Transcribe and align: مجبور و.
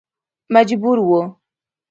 مجبور 0.53 0.97
و. 1.07 1.11